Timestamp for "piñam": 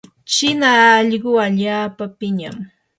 2.17-2.55